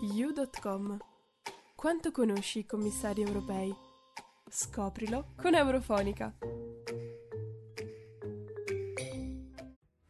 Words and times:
You.com 0.00 0.98
Quanto 1.76 2.10
conosci 2.10 2.60
i 2.60 2.66
commissari 2.66 3.22
europei? 3.22 3.72
Scoprilo 4.50 5.34
con 5.40 5.54
Eurofonica. 5.54 6.34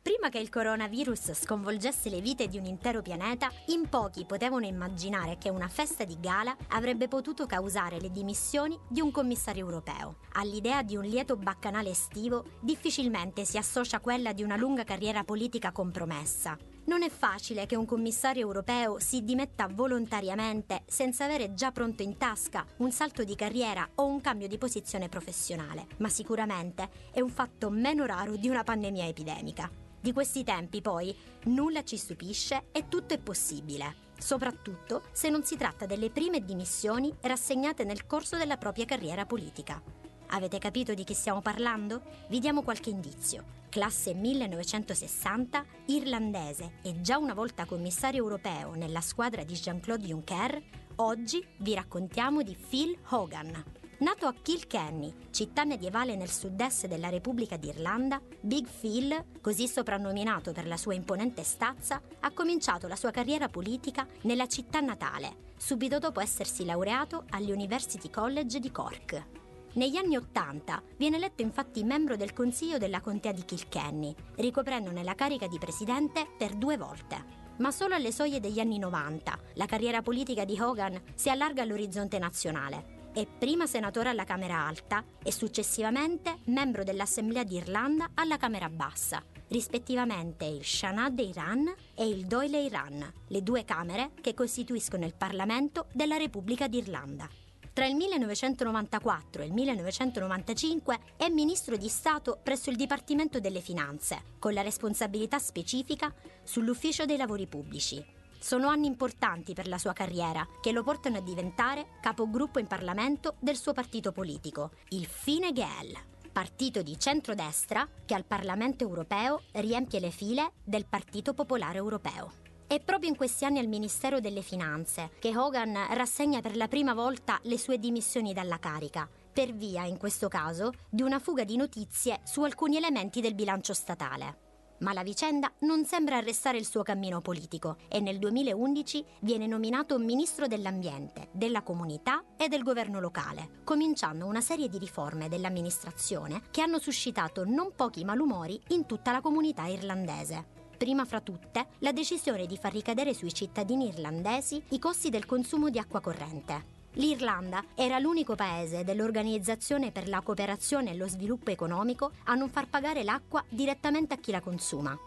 Prima 0.00 0.28
che 0.28 0.38
il 0.38 0.50
coronavirus 0.50 1.32
sconvolgesse 1.32 2.08
le 2.10 2.20
vite 2.20 2.46
di 2.46 2.58
un 2.58 2.64
intero 2.64 3.02
pianeta, 3.02 3.50
in 3.68 3.88
pochi 3.88 4.24
potevano 4.24 4.66
immaginare 4.66 5.36
che 5.36 5.48
una 5.48 5.66
festa 5.66 6.04
di 6.04 6.20
gala 6.20 6.56
avrebbe 6.68 7.08
potuto 7.08 7.46
causare 7.46 7.98
le 7.98 8.10
dimissioni 8.12 8.78
di 8.88 9.00
un 9.00 9.10
commissario 9.10 9.64
europeo. 9.64 10.18
All'idea 10.34 10.84
di 10.84 10.94
un 10.94 11.04
lieto 11.04 11.36
baccanale 11.36 11.90
estivo 11.90 12.44
difficilmente 12.60 13.44
si 13.44 13.58
associa 13.58 13.98
quella 13.98 14.32
di 14.32 14.44
una 14.44 14.56
lunga 14.56 14.84
carriera 14.84 15.24
politica 15.24 15.72
compromessa. 15.72 16.56
Non 16.84 17.04
è 17.04 17.08
facile 17.08 17.66
che 17.66 17.76
un 17.76 17.86
commissario 17.86 18.42
europeo 18.42 18.98
si 18.98 19.22
dimetta 19.22 19.68
volontariamente 19.68 20.82
senza 20.86 21.24
avere 21.24 21.54
già 21.54 21.70
pronto 21.70 22.02
in 22.02 22.16
tasca 22.16 22.66
un 22.78 22.90
salto 22.90 23.22
di 23.22 23.36
carriera 23.36 23.88
o 23.96 24.06
un 24.06 24.20
cambio 24.20 24.48
di 24.48 24.58
posizione 24.58 25.08
professionale, 25.08 25.86
ma 25.98 26.08
sicuramente 26.08 26.90
è 27.12 27.20
un 27.20 27.30
fatto 27.30 27.70
meno 27.70 28.04
raro 28.04 28.34
di 28.34 28.48
una 28.48 28.64
pandemia 28.64 29.06
epidemica. 29.06 29.70
Di 30.00 30.12
questi 30.12 30.42
tempi, 30.42 30.80
poi, 30.80 31.16
nulla 31.44 31.84
ci 31.84 31.96
stupisce 31.96 32.64
e 32.72 32.88
tutto 32.88 33.14
è 33.14 33.18
possibile, 33.18 33.94
soprattutto 34.18 35.02
se 35.12 35.28
non 35.28 35.44
si 35.44 35.56
tratta 35.56 35.86
delle 35.86 36.10
prime 36.10 36.44
dimissioni 36.44 37.14
rassegnate 37.20 37.84
nel 37.84 38.06
corso 38.06 38.36
della 38.36 38.56
propria 38.56 38.86
carriera 38.86 39.24
politica. 39.24 40.01
Avete 40.34 40.58
capito 40.58 40.94
di 40.94 41.04
chi 41.04 41.12
stiamo 41.12 41.42
parlando? 41.42 42.00
Vi 42.28 42.38
diamo 42.38 42.62
qualche 42.62 42.88
indizio. 42.88 43.60
Classe 43.68 44.14
1960, 44.14 45.64
irlandese 45.86 46.78
e 46.82 47.02
già 47.02 47.18
una 47.18 47.34
volta 47.34 47.66
commissario 47.66 48.22
europeo 48.22 48.72
nella 48.72 49.02
squadra 49.02 49.44
di 49.44 49.52
Jean-Claude 49.52 50.06
Juncker, 50.06 50.62
oggi 50.96 51.46
vi 51.58 51.74
raccontiamo 51.74 52.42
di 52.42 52.56
Phil 52.56 52.96
Hogan, 53.10 53.62
Nato 53.98 54.26
a 54.26 54.32
Kilkenny, 54.32 55.12
città 55.30 55.64
medievale 55.64 56.16
nel 56.16 56.30
sud-est 56.30 56.86
della 56.86 57.10
Repubblica 57.10 57.56
d'Irlanda, 57.56 58.20
Big 58.40 58.66
Phil, 58.66 59.24
così 59.40 59.68
soprannominato 59.68 60.52
per 60.52 60.66
la 60.66 60.78
sua 60.78 60.94
imponente 60.94 61.44
stazza, 61.44 62.00
ha 62.20 62.32
cominciato 62.32 62.88
la 62.88 62.96
sua 62.96 63.10
carriera 63.10 63.48
politica 63.48 64.06
nella 64.22 64.48
città 64.48 64.80
natale, 64.80 65.52
subito 65.56 65.98
dopo 65.98 66.20
essersi 66.20 66.64
laureato 66.64 67.26
all'University 67.30 68.10
College 68.10 68.58
di 68.58 68.70
Cork. 68.72 69.40
Negli 69.74 69.96
anni 69.96 70.16
Ottanta 70.16 70.82
viene 70.96 71.16
eletto 71.16 71.42
infatti 71.42 71.82
membro 71.82 72.16
del 72.16 72.32
Consiglio 72.32 72.78
della 72.78 73.00
Contea 73.00 73.32
di 73.32 73.44
Kilkenny, 73.44 74.14
ricoprendone 74.36 75.02
la 75.02 75.14
carica 75.14 75.46
di 75.46 75.58
presidente 75.58 76.26
per 76.36 76.54
due 76.54 76.76
volte. 76.76 77.40
Ma 77.58 77.70
solo 77.70 77.94
alle 77.94 78.12
soglie 78.12 78.40
degli 78.40 78.60
anni 78.60 78.78
90 78.78 79.38
la 79.54 79.66
carriera 79.66 80.02
politica 80.02 80.44
di 80.44 80.58
Hogan 80.60 81.00
si 81.14 81.30
allarga 81.30 81.62
all'orizzonte 81.62 82.18
nazionale 82.18 83.00
è 83.12 83.26
prima 83.26 83.66
senatore 83.66 84.08
alla 84.08 84.24
Camera 84.24 84.66
Alta 84.66 85.04
e 85.22 85.32
successivamente 85.32 86.38
membro 86.44 86.82
dell'Assemblea 86.82 87.44
d'Irlanda 87.44 88.10
alla 88.14 88.38
Camera 88.38 88.70
Bassa, 88.70 89.22
rispettivamente 89.48 90.46
il 90.46 90.64
Shanad 90.64 91.18
Iran 91.18 91.72
e 91.94 92.06
il 92.06 92.24
Doyle 92.24 92.62
Iran, 92.62 93.12
le 93.28 93.42
due 93.42 93.64
Camere 93.64 94.12
che 94.20 94.32
costituiscono 94.32 95.04
il 95.04 95.14
Parlamento 95.14 95.86
della 95.92 96.16
Repubblica 96.16 96.68
d'Irlanda. 96.68 97.28
Tra 97.72 97.86
il 97.86 97.94
1994 97.94 99.42
e 99.42 99.46
il 99.46 99.52
1995 99.52 100.98
è 101.16 101.28
ministro 101.30 101.78
di 101.78 101.88
Stato 101.88 102.38
presso 102.42 102.68
il 102.68 102.76
Dipartimento 102.76 103.40
delle 103.40 103.60
Finanze, 103.60 104.22
con 104.38 104.52
la 104.52 104.60
responsabilità 104.60 105.38
specifica 105.38 106.12
sull'Ufficio 106.42 107.06
dei 107.06 107.16
Lavori 107.16 107.46
Pubblici, 107.46 108.04
sono 108.38 108.68
anni 108.68 108.88
importanti 108.88 109.54
per 109.54 109.68
la 109.68 109.78
sua 109.78 109.92
carriera, 109.92 110.46
che 110.60 110.72
lo 110.72 110.82
portano 110.82 111.16
a 111.16 111.22
diventare 111.22 111.86
capogruppo 112.00 112.58
in 112.58 112.66
Parlamento 112.66 113.36
del 113.38 113.56
suo 113.56 113.72
partito 113.72 114.10
politico, 114.10 114.72
il 114.88 115.06
Fine 115.06 115.52
Gael, 115.52 115.96
partito 116.30 116.82
di 116.82 116.98
centrodestra 116.98 117.88
che 118.04 118.14
al 118.14 118.24
Parlamento 118.24 118.84
europeo 118.84 119.42
riempie 119.52 120.00
le 120.00 120.10
file 120.10 120.54
del 120.64 120.86
Partito 120.86 121.34
Popolare 121.34 121.78
Europeo. 121.78 122.51
È 122.72 122.80
proprio 122.80 123.10
in 123.10 123.16
questi 123.16 123.44
anni 123.44 123.58
al 123.58 123.66
Ministero 123.66 124.18
delle 124.18 124.40
Finanze 124.40 125.10
che 125.18 125.36
Hogan 125.36 125.76
rassegna 125.90 126.40
per 126.40 126.56
la 126.56 126.68
prima 126.68 126.94
volta 126.94 127.38
le 127.42 127.58
sue 127.58 127.78
dimissioni 127.78 128.32
dalla 128.32 128.58
carica, 128.58 129.06
per 129.30 129.52
via, 129.52 129.84
in 129.84 129.98
questo 129.98 130.28
caso, 130.28 130.72
di 130.88 131.02
una 131.02 131.18
fuga 131.18 131.44
di 131.44 131.58
notizie 131.58 132.20
su 132.24 132.42
alcuni 132.42 132.78
elementi 132.78 133.20
del 133.20 133.34
bilancio 133.34 133.74
statale. 133.74 134.38
Ma 134.78 134.94
la 134.94 135.02
vicenda 135.02 135.52
non 135.58 135.84
sembra 135.84 136.16
arrestare 136.16 136.56
il 136.56 136.64
suo 136.64 136.82
cammino 136.82 137.20
politico 137.20 137.76
e 137.88 138.00
nel 138.00 138.18
2011 138.18 139.04
viene 139.20 139.46
nominato 139.46 139.98
ministro 139.98 140.46
dell'ambiente, 140.46 141.28
della 141.30 141.60
comunità 141.60 142.24
e 142.38 142.48
del 142.48 142.62
governo 142.62 143.00
locale, 143.00 143.60
cominciando 143.64 144.24
una 144.24 144.40
serie 144.40 144.70
di 144.70 144.78
riforme 144.78 145.28
dell'amministrazione 145.28 146.44
che 146.50 146.62
hanno 146.62 146.78
suscitato 146.78 147.44
non 147.44 147.72
pochi 147.76 148.02
malumori 148.02 148.58
in 148.68 148.86
tutta 148.86 149.12
la 149.12 149.20
comunità 149.20 149.66
irlandese 149.66 150.60
prima 150.82 151.04
fra 151.04 151.20
tutte 151.20 151.66
la 151.78 151.92
decisione 151.92 152.44
di 152.44 152.56
far 152.56 152.72
ricadere 152.72 153.14
sui 153.14 153.32
cittadini 153.32 153.86
irlandesi 153.86 154.60
i 154.70 154.80
costi 154.80 155.10
del 155.10 155.26
consumo 155.26 155.70
di 155.70 155.78
acqua 155.78 156.00
corrente. 156.00 156.80
L'Irlanda 156.94 157.62
era 157.76 158.00
l'unico 158.00 158.34
paese 158.34 158.82
dell'Organizzazione 158.82 159.92
per 159.92 160.08
la 160.08 160.22
cooperazione 160.22 160.90
e 160.90 160.96
lo 160.96 161.06
sviluppo 161.06 161.52
economico 161.52 162.10
a 162.24 162.34
non 162.34 162.50
far 162.50 162.66
pagare 162.66 163.04
l'acqua 163.04 163.44
direttamente 163.48 164.14
a 164.14 164.16
chi 164.16 164.32
la 164.32 164.40
consuma. 164.40 164.98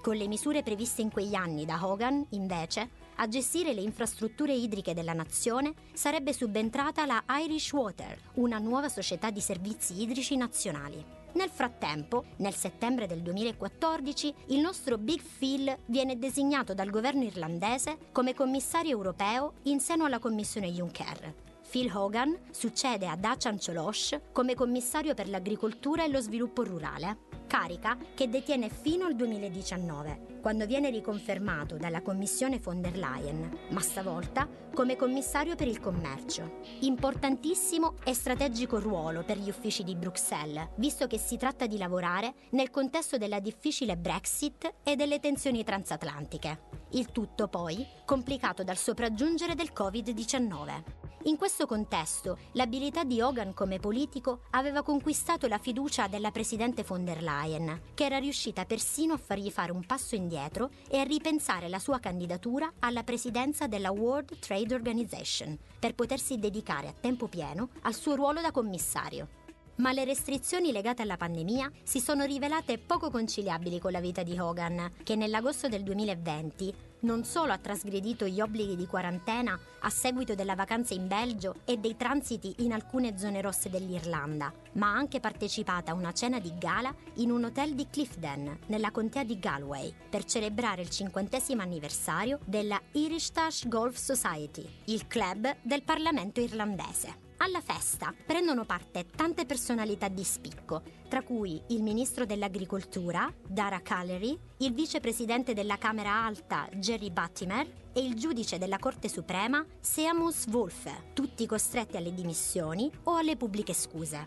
Con 0.00 0.14
le 0.14 0.28
misure 0.28 0.62
previste 0.62 1.02
in 1.02 1.10
quegli 1.10 1.34
anni 1.34 1.64
da 1.64 1.84
Hogan, 1.84 2.24
invece, 2.30 2.88
a 3.16 3.26
gestire 3.26 3.74
le 3.74 3.80
infrastrutture 3.80 4.54
idriche 4.54 4.94
della 4.94 5.14
nazione 5.14 5.74
sarebbe 5.94 6.32
subentrata 6.32 7.06
la 7.06 7.24
Irish 7.40 7.72
Water, 7.72 8.16
una 8.34 8.58
nuova 8.58 8.88
società 8.88 9.30
di 9.30 9.40
servizi 9.40 10.00
idrici 10.00 10.36
nazionali. 10.36 11.23
Nel 11.34 11.50
frattempo, 11.50 12.24
nel 12.36 12.54
settembre 12.54 13.06
del 13.08 13.20
2014, 13.20 14.34
il 14.48 14.60
nostro 14.60 14.98
Big 14.98 15.20
Phil 15.20 15.76
viene 15.86 16.16
designato 16.16 16.74
dal 16.74 16.90
governo 16.90 17.24
irlandese 17.24 17.98
come 18.12 18.34
commissario 18.34 18.92
europeo 18.92 19.54
in 19.64 19.80
seno 19.80 20.04
alla 20.04 20.20
Commissione 20.20 20.70
Juncker. 20.70 21.34
Phil 21.68 21.90
Hogan 21.92 22.36
succede 22.52 23.08
a 23.08 23.16
Dacian 23.16 23.58
Ciolosh 23.58 24.20
come 24.30 24.54
commissario 24.54 25.14
per 25.14 25.28
l'agricoltura 25.28 26.04
e 26.04 26.08
lo 26.08 26.20
sviluppo 26.20 26.62
rurale 26.62 27.33
carica 27.54 27.96
che 28.14 28.28
detiene 28.28 28.68
fino 28.68 29.04
al 29.04 29.14
2019, 29.14 30.40
quando 30.40 30.66
viene 30.66 30.90
riconfermato 30.90 31.76
dalla 31.76 32.02
Commissione 32.02 32.58
von 32.58 32.80
der 32.80 32.96
Leyen, 32.96 33.58
ma 33.70 33.80
stavolta 33.80 34.48
come 34.74 34.96
commissario 34.96 35.54
per 35.54 35.68
il 35.68 35.78
commercio. 35.78 36.58
Importantissimo 36.80 37.94
e 38.02 38.12
strategico 38.12 38.80
ruolo 38.80 39.22
per 39.22 39.38
gli 39.38 39.50
uffici 39.50 39.84
di 39.84 39.94
Bruxelles, 39.94 40.70
visto 40.78 41.06
che 41.06 41.16
si 41.18 41.36
tratta 41.36 41.68
di 41.68 41.78
lavorare 41.78 42.34
nel 42.50 42.70
contesto 42.70 43.18
della 43.18 43.38
difficile 43.38 43.96
Brexit 43.96 44.74
e 44.82 44.96
delle 44.96 45.20
tensioni 45.20 45.62
transatlantiche. 45.62 46.83
Il 46.94 47.10
tutto 47.10 47.48
poi 47.48 47.84
complicato 48.04 48.62
dal 48.62 48.76
sopraggiungere 48.76 49.56
del 49.56 49.72
Covid-19. 49.74 50.82
In 51.24 51.36
questo 51.36 51.66
contesto, 51.66 52.38
l'abilità 52.52 53.02
di 53.02 53.20
Hogan 53.20 53.52
come 53.52 53.80
politico 53.80 54.42
aveva 54.50 54.84
conquistato 54.84 55.48
la 55.48 55.58
fiducia 55.58 56.06
della 56.06 56.30
presidente 56.30 56.84
von 56.84 57.04
der 57.04 57.20
Leyen, 57.20 57.80
che 57.94 58.04
era 58.04 58.18
riuscita 58.18 58.64
persino 58.64 59.14
a 59.14 59.18
fargli 59.18 59.50
fare 59.50 59.72
un 59.72 59.84
passo 59.84 60.14
indietro 60.14 60.70
e 60.88 61.00
a 61.00 61.02
ripensare 61.02 61.68
la 61.68 61.80
sua 61.80 61.98
candidatura 61.98 62.72
alla 62.78 63.02
presidenza 63.02 63.66
della 63.66 63.90
World 63.90 64.38
Trade 64.38 64.72
Organization, 64.72 65.58
per 65.80 65.96
potersi 65.96 66.38
dedicare 66.38 66.86
a 66.86 66.94
tempo 66.98 67.26
pieno 67.26 67.70
al 67.82 67.94
suo 67.94 68.14
ruolo 68.14 68.40
da 68.40 68.52
commissario. 68.52 69.42
Ma 69.76 69.90
le 69.90 70.04
restrizioni 70.04 70.70
legate 70.70 71.02
alla 71.02 71.16
pandemia 71.16 71.70
si 71.82 71.98
sono 71.98 72.24
rivelate 72.24 72.78
poco 72.78 73.10
conciliabili 73.10 73.80
con 73.80 73.90
la 73.90 74.00
vita 74.00 74.22
di 74.22 74.38
Hogan, 74.38 74.92
che 75.02 75.16
nell'agosto 75.16 75.68
del 75.68 75.82
2020 75.82 76.74
non 77.00 77.24
solo 77.24 77.52
ha 77.52 77.58
trasgredito 77.58 78.26
gli 78.26 78.40
obblighi 78.40 78.76
di 78.76 78.86
quarantena 78.86 79.58
a 79.80 79.90
seguito 79.90 80.34
della 80.34 80.54
vacanza 80.54 80.94
in 80.94 81.08
Belgio 81.08 81.56
e 81.64 81.76
dei 81.76 81.96
transiti 81.96 82.54
in 82.58 82.72
alcune 82.72 83.18
zone 83.18 83.40
rosse 83.40 83.68
dell'Irlanda, 83.68 84.52
ma 84.74 84.92
ha 84.92 84.96
anche 84.96 85.20
partecipato 85.20 85.90
a 85.90 85.94
una 85.94 86.12
cena 86.12 86.38
di 86.38 86.52
gala 86.56 86.94
in 87.14 87.32
un 87.32 87.44
hotel 87.44 87.74
di 87.74 87.88
Clifden, 87.90 88.60
nella 88.66 88.92
contea 88.92 89.24
di 89.24 89.38
Galway, 89.38 89.92
per 90.08 90.24
celebrare 90.24 90.82
il 90.82 90.88
cinquantesimo 90.88 91.60
anniversario 91.60 92.38
della 92.44 92.80
Irish 92.92 93.32
Tash 93.32 93.66
Golf 93.66 93.96
Society, 93.96 94.66
il 94.84 95.06
club 95.08 95.56
del 95.62 95.82
Parlamento 95.82 96.40
irlandese. 96.40 97.23
Alla 97.44 97.60
festa 97.60 98.14
prendono 98.24 98.64
parte 98.64 99.04
tante 99.14 99.44
personalità 99.44 100.08
di 100.08 100.24
spicco, 100.24 100.80
tra 101.10 101.20
cui 101.20 101.62
il 101.68 101.82
ministro 101.82 102.24
dell'agricoltura, 102.24 103.30
Dara 103.46 103.82
Callery, 103.82 104.38
il 104.60 104.72
vicepresidente 104.72 105.52
della 105.52 105.76
Camera 105.76 106.24
Alta, 106.24 106.66
Jerry 106.72 107.10
Buttimer, 107.10 107.90
e 107.92 108.00
il 108.00 108.14
giudice 108.14 108.56
della 108.56 108.78
Corte 108.78 109.10
Suprema, 109.10 109.62
Seamus 109.78 110.46
Wolfe, 110.46 111.10
tutti 111.12 111.44
costretti 111.44 111.98
alle 111.98 112.14
dimissioni 112.14 112.90
o 113.02 113.16
alle 113.16 113.36
pubbliche 113.36 113.74
scuse. 113.74 114.26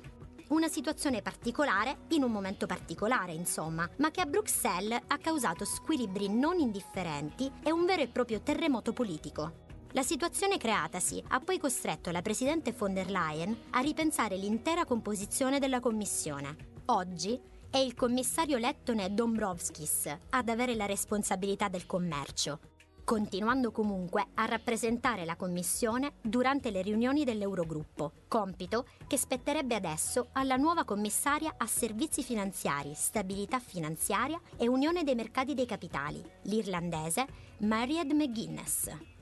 Una 0.49 0.67
situazione 0.67 1.23
particolare 1.23 2.01
in 2.09 2.21
un 2.21 2.31
momento 2.31 2.67
particolare, 2.67 3.33
insomma, 3.33 3.89
ma 3.97 4.11
che 4.11 4.21
a 4.21 4.27
Bruxelles 4.27 5.01
ha 5.07 5.17
causato 5.17 5.65
squilibri 5.65 6.29
non 6.29 6.59
indifferenti 6.59 7.51
e 7.63 7.71
un 7.71 7.83
vero 7.83 8.03
e 8.03 8.09
proprio 8.09 8.41
terremoto 8.41 8.93
politico. 8.93 9.65
La 9.93 10.03
situazione 10.03 10.57
creatasi 10.57 11.23
ha 11.29 11.39
poi 11.39 11.57
costretto 11.57 12.11
la 12.11 12.21
Presidente 12.21 12.73
von 12.73 12.93
der 12.93 13.09
Leyen 13.09 13.57
a 13.71 13.79
ripensare 13.79 14.35
l'intera 14.35 14.85
composizione 14.85 15.59
della 15.59 15.79
Commissione. 15.79 16.55
Oggi 16.87 17.39
è 17.69 17.77
il 17.77 17.95
commissario 17.95 18.57
lettone 18.57 19.13
Dombrovskis 19.13 20.15
ad 20.29 20.49
avere 20.49 20.75
la 20.75 20.85
responsabilità 20.85 21.69
del 21.69 21.85
commercio, 21.85 22.59
continuando 23.05 23.71
comunque 23.71 24.27
a 24.35 24.45
rappresentare 24.45 25.23
la 25.23 25.37
Commissione 25.37 26.15
durante 26.21 26.69
le 26.69 26.81
riunioni 26.81 27.23
dell'Eurogruppo, 27.23 28.11
compito 28.27 28.85
che 29.07 29.17
spetterebbe 29.17 29.73
adesso 29.73 30.27
alla 30.33 30.57
nuova 30.57 30.83
commissaria 30.83 31.55
a 31.57 31.65
servizi 31.65 32.23
finanziari, 32.23 32.93
stabilità 32.93 33.59
finanziaria 33.59 34.39
e 34.57 34.67
unione 34.67 35.03
dei 35.03 35.15
mercati 35.15 35.53
dei 35.53 35.65
capitali, 35.65 36.21
l'irlandese 36.43 37.25
Mariad 37.59 38.11
McGuinness. 38.11 39.15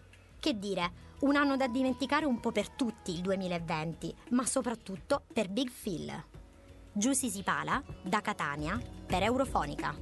Che 0.45 0.59
dire, 0.59 0.91
un 1.21 1.35
anno 1.35 1.57
da 1.57 1.67
dimenticare 1.67 2.27
un 2.27 2.39
po' 2.39 2.51
per 2.51 2.69
tutti 2.69 3.11
il 3.11 3.21
2020, 3.21 4.13
ma 4.29 4.45
soprattutto 4.45 5.23
per 5.33 5.49
Big 5.49 5.71
Phil. 5.71 6.23
Giusy 6.93 7.31
Sipala, 7.31 7.81
da 8.03 8.21
Catania, 8.21 8.79
per 9.07 9.23
Eurofonica. 9.23 9.97